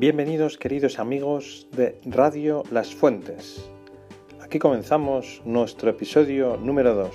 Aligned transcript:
Bienvenidos 0.00 0.56
queridos 0.56 0.98
amigos 0.98 1.66
de 1.72 2.00
Radio 2.06 2.62
Las 2.70 2.94
Fuentes. 2.94 3.66
Aquí 4.40 4.58
comenzamos 4.58 5.42
nuestro 5.44 5.90
episodio 5.90 6.56
número 6.56 6.94
2. 6.94 7.10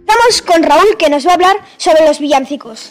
Estamos 0.00 0.42
con 0.46 0.62
Raúl 0.62 0.96
que 0.98 1.10
nos 1.10 1.26
va 1.26 1.32
a 1.32 1.34
hablar 1.34 1.56
sobre 1.76 2.06
los 2.06 2.20
villancicos. 2.20 2.88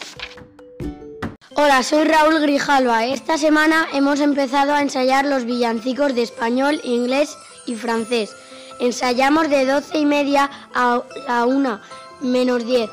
Hola, 1.56 1.82
soy 1.82 2.04
Raúl 2.04 2.40
Grijalva. 2.40 3.04
Esta 3.04 3.36
semana 3.36 3.88
hemos 3.92 4.20
empezado 4.20 4.72
a 4.72 4.80
ensayar 4.80 5.26
los 5.26 5.44
villancicos 5.44 6.14
de 6.14 6.22
español, 6.22 6.80
inglés 6.84 7.36
y 7.66 7.74
francés. 7.74 8.32
Ensayamos 8.78 9.50
de 9.50 9.66
12 9.66 9.98
y 9.98 10.06
media 10.06 10.48
a 10.72 11.02
la 11.26 11.46
1 11.46 11.80
menos 12.20 12.64
10. 12.64 12.88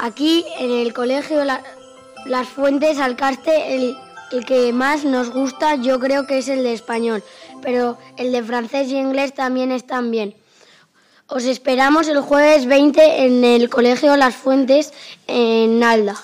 Aquí 0.00 0.46
en 0.58 0.70
el 0.70 0.94
colegio 0.94 1.44
Las 2.26 2.48
Fuentes 2.48 2.98
Alcaste, 2.98 3.74
el, 3.74 3.96
el 4.32 4.44
que 4.44 4.72
más 4.72 5.04
nos 5.04 5.30
gusta 5.30 5.76
yo 5.76 5.98
creo 5.98 6.26
que 6.26 6.38
es 6.38 6.48
el 6.48 6.62
de 6.62 6.72
español, 6.72 7.22
pero 7.62 7.98
el 8.16 8.32
de 8.32 8.42
francés 8.42 8.88
y 8.88 8.96
inglés 8.96 9.34
también 9.34 9.72
están 9.72 10.10
bien. 10.10 10.34
Os 11.26 11.44
esperamos 11.44 12.08
el 12.08 12.20
jueves 12.20 12.66
20 12.66 13.26
en 13.26 13.44
el 13.44 13.68
colegio 13.68 14.16
Las 14.16 14.34
Fuentes 14.34 14.92
en 15.26 15.78
Nalda. 15.78 16.16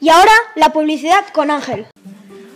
Y 0.00 0.08
ahora 0.08 0.32
la 0.56 0.72
publicidad 0.72 1.24
con 1.32 1.50
Ángel. 1.50 1.86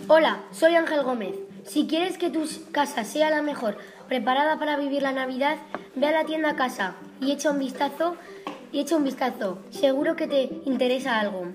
Hola, 0.07 0.43
soy 0.51 0.75
Ángel 0.75 1.03
Gómez. 1.03 1.35
Si 1.65 1.87
quieres 1.87 2.17
que 2.17 2.29
tu 2.29 2.47
casa 2.71 3.03
sea 3.03 3.29
la 3.29 3.41
mejor, 3.41 3.77
preparada 4.07 4.59
para 4.59 4.77
vivir 4.77 5.01
la 5.01 5.11
Navidad, 5.11 5.57
ve 5.95 6.07
a 6.07 6.11
la 6.11 6.25
tienda 6.25 6.55
Casa 6.55 6.95
y 7.19 7.31
echa 7.31 7.51
un 7.51 7.59
vistazo 7.59 8.15
y 8.71 8.79
echa 8.79 8.95
un 8.95 9.03
vistazo. 9.03 9.59
Seguro 9.69 10.15
que 10.15 10.27
te 10.27 10.49
interesa 10.65 11.19
algo. 11.19 11.45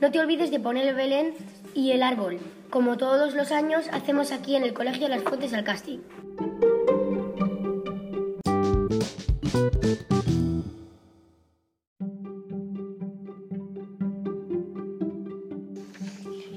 No 0.00 0.10
te 0.10 0.20
olvides 0.20 0.50
de 0.50 0.60
poner 0.60 0.86
el 0.86 0.94
Belén 0.94 1.34
y 1.74 1.92
el 1.92 2.02
árbol, 2.02 2.38
como 2.70 2.96
todos 2.96 3.34
los 3.34 3.52
años 3.52 3.86
hacemos 3.92 4.32
aquí 4.32 4.56
en 4.56 4.62
el 4.62 4.74
Colegio 4.74 5.08
Las 5.08 5.22
Fuentes 5.22 5.54
al 5.54 5.64
Casti. 5.64 6.00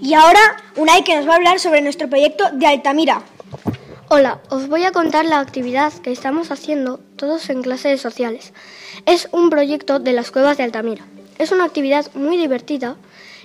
Y 0.01 0.13
ahora 0.15 0.39
Unai 0.75 1.03
que 1.03 1.15
nos 1.15 1.27
va 1.27 1.33
a 1.33 1.35
hablar 1.35 1.59
sobre 1.59 1.81
nuestro 1.81 2.09
proyecto 2.09 2.45
de 2.53 2.65
Altamira. 2.65 3.21
Hola, 4.11 4.39
os 4.49 4.67
voy 4.67 4.85
a 4.85 4.91
contar 4.91 5.25
la 5.25 5.39
actividad 5.39 5.93
que 5.93 6.11
estamos 6.11 6.49
haciendo 6.49 6.99
todos 7.15 7.47
en 7.51 7.61
clases 7.61 8.01
sociales. 8.01 8.53
Es 9.05 9.29
un 9.31 9.51
proyecto 9.51 9.99
de 9.99 10.13
las 10.13 10.31
cuevas 10.31 10.57
de 10.57 10.63
Altamira. 10.63 11.05
Es 11.37 11.51
una 11.51 11.65
actividad 11.65 12.11
muy 12.15 12.35
divertida 12.35 12.95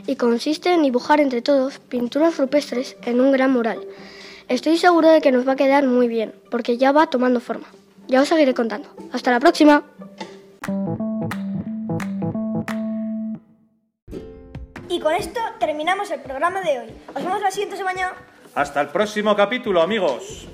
y 0.06 0.16
consiste 0.16 0.72
en 0.72 0.82
dibujar 0.82 1.20
entre 1.20 1.42
todos 1.42 1.80
pinturas 1.80 2.38
rupestres 2.38 2.96
en 3.02 3.20
un 3.20 3.30
gran 3.30 3.52
mural. 3.52 3.86
Estoy 4.48 4.78
seguro 4.78 5.10
de 5.10 5.20
que 5.20 5.32
nos 5.32 5.46
va 5.46 5.52
a 5.52 5.56
quedar 5.56 5.86
muy 5.86 6.08
bien, 6.08 6.34
porque 6.50 6.78
ya 6.78 6.92
va 6.92 7.10
tomando 7.10 7.40
forma. 7.40 7.66
Ya 8.08 8.22
os 8.22 8.28
seguiré 8.28 8.54
contando. 8.54 8.88
Hasta 9.12 9.32
la 9.32 9.40
próxima. 9.40 9.84
Y 14.88 14.98
con 14.98 15.12
esto 15.14 15.40
terminamos 15.60 16.10
el 16.10 16.20
programa 16.20 16.62
de 16.62 16.78
hoy. 16.78 16.86
Os 17.14 17.22
vemos 17.22 17.42
la 17.42 17.50
siguiente 17.50 17.76
semana. 17.76 18.14
Hasta 18.54 18.80
el 18.80 18.88
próximo 18.88 19.34
capítulo 19.34 19.82
amigos. 19.82 20.46